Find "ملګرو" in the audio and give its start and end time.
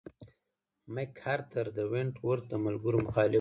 2.65-2.99